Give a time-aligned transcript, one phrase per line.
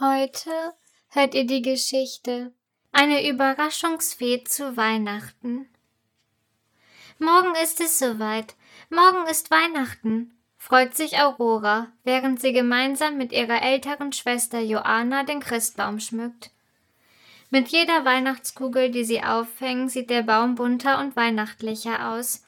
[0.00, 0.52] Heute
[1.08, 2.52] hört ihr die Geschichte
[2.92, 5.68] Eine Überraschungsfee zu Weihnachten.
[7.18, 8.54] Morgen ist es soweit.
[8.90, 15.40] Morgen ist Weihnachten, freut sich Aurora, während sie gemeinsam mit ihrer älteren Schwester Joanna den
[15.40, 16.52] Christbaum schmückt.
[17.50, 22.44] Mit jeder Weihnachtskugel, die sie aufhängen, sieht der Baum bunter und weihnachtlicher aus.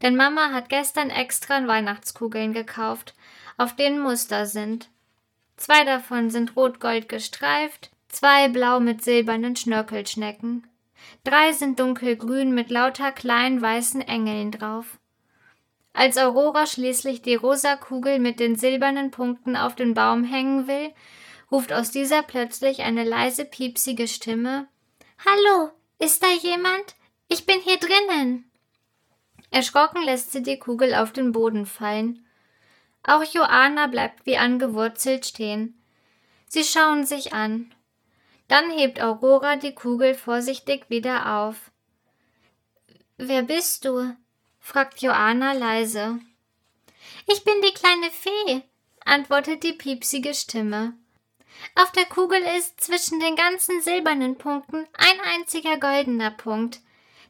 [0.00, 3.14] Denn Mama hat gestern extra Weihnachtskugeln gekauft,
[3.58, 4.88] auf denen Muster sind.
[5.58, 10.66] Zwei davon sind rot-gold gestreift, zwei blau mit silbernen Schnörkelschnecken.
[11.24, 14.98] Drei sind dunkelgrün mit lauter kleinen weißen Engeln drauf.
[15.92, 20.92] Als Aurora schließlich die rosa Kugel mit den silbernen Punkten auf den Baum hängen will,
[21.50, 24.68] ruft aus dieser plötzlich eine leise piepsige Stimme
[25.26, 26.94] Hallo, ist da jemand?
[27.26, 28.48] Ich bin hier drinnen.
[29.50, 32.24] Erschrocken lässt sie die Kugel auf den Boden fallen.
[33.08, 35.82] Auch Joanna bleibt wie angewurzelt stehen.
[36.46, 37.74] Sie schauen sich an.
[38.48, 41.70] Dann hebt Aurora die Kugel vorsichtig wieder auf.
[43.16, 44.14] Wer bist du?
[44.60, 46.20] fragt Joanna leise.
[47.26, 48.62] Ich bin die kleine Fee,
[49.06, 50.92] antwortet die piepsige Stimme.
[51.76, 56.80] Auf der Kugel ist zwischen den ganzen silbernen Punkten ein einziger goldener Punkt.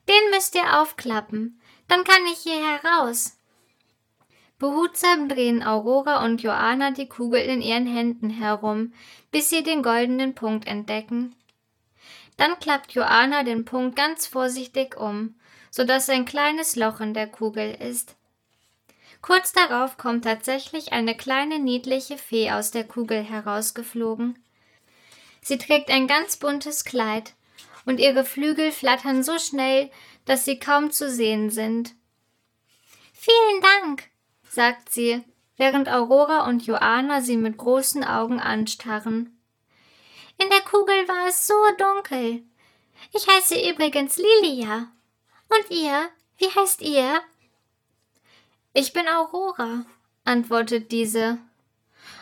[0.09, 3.38] Den müsst ihr aufklappen, dann kann ich hier heraus.
[4.59, 8.93] Behutsam drehen Aurora und Joanna die Kugel in ihren Händen herum,
[9.31, 11.35] bis sie den goldenen Punkt entdecken.
[12.37, 15.37] Dann klappt Joanna den Punkt ganz vorsichtig um,
[15.71, 18.17] so dass ein kleines Loch in der Kugel ist.
[19.23, 24.43] Kurz darauf kommt tatsächlich eine kleine niedliche Fee aus der Kugel herausgeflogen.
[25.41, 27.35] Sie trägt ein ganz buntes Kleid,
[27.89, 29.91] und ihre Flügel flattern so schnell,
[30.27, 31.95] dass sie kaum zu sehen sind.
[33.15, 34.11] Vielen Dank,
[34.51, 35.25] sagt sie,
[35.57, 39.39] während Aurora und Joanna sie mit großen Augen anstarren.
[40.39, 42.43] In der Kugel war es so dunkel.
[43.13, 44.89] Ich heiße übrigens Lilia.
[45.49, 46.09] Und ihr?
[46.37, 47.21] Wie heißt ihr?
[48.73, 49.85] Ich bin Aurora,
[50.25, 51.39] antwortet diese.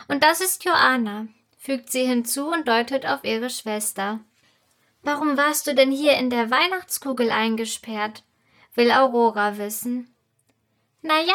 [0.07, 4.19] Und das ist Joanna, fügt sie hinzu und deutet auf ihre Schwester.
[5.03, 8.23] Warum warst du denn hier in der Weihnachtskugel eingesperrt?
[8.77, 10.15] will Aurora wissen.
[11.01, 11.33] Na ja,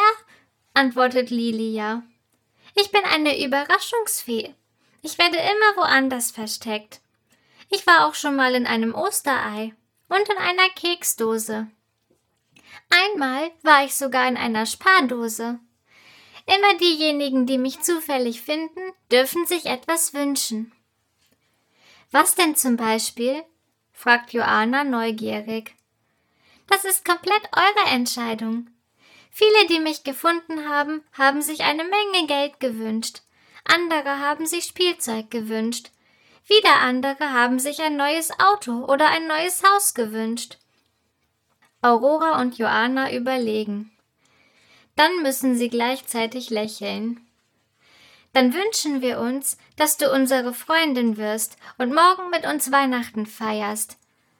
[0.73, 2.03] antwortet Lilia.
[2.75, 4.53] Ich bin eine Überraschungsfee.
[5.01, 7.01] Ich werde immer woanders versteckt.
[7.69, 9.73] Ich war auch schon mal in einem Osterei
[10.09, 11.67] und in einer Keksdose.
[12.89, 15.59] Einmal war ich sogar in einer Spardose.
[16.45, 20.71] Immer diejenigen, die mich zufällig finden, dürfen sich etwas wünschen.
[22.11, 23.43] Was denn zum Beispiel?
[23.91, 25.75] fragt Joanna neugierig.
[26.67, 28.69] Das ist komplett eure Entscheidung.
[29.35, 33.23] Viele, die mich gefunden haben, haben sich eine Menge Geld gewünscht.
[33.63, 35.89] Andere haben sich Spielzeug gewünscht.
[36.45, 40.59] Wieder andere haben sich ein neues Auto oder ein neues Haus gewünscht.
[41.81, 43.91] Aurora und Joanna überlegen.
[44.95, 47.25] Dann müssen sie gleichzeitig lächeln.
[48.33, 53.97] Dann wünschen wir uns, dass du unsere Freundin wirst und morgen mit uns Weihnachten feierst,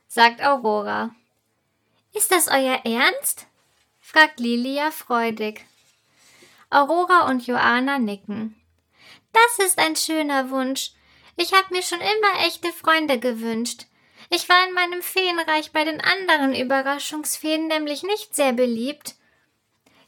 [0.07, 1.15] sagt Aurora.
[2.13, 3.47] Ist das euer Ernst?
[4.13, 5.65] Fragt Lilia freudig.
[6.69, 8.55] Aurora und Joanna nicken.
[9.31, 10.91] Das ist ein schöner Wunsch.
[11.35, 13.87] Ich habe mir schon immer echte Freunde gewünscht.
[14.29, 19.15] Ich war in meinem Feenreich bei den anderen Überraschungsfeen nämlich nicht sehr beliebt.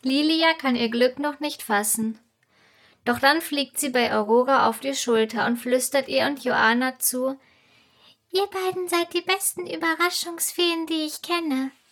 [0.03, 2.19] Lilia kann ihr Glück noch nicht fassen.
[3.05, 7.39] Doch dann fliegt sie bei Aurora auf die Schulter und flüstert ihr und Joanna zu
[8.31, 11.71] Ihr beiden seid die besten Überraschungsfeen, die ich kenne.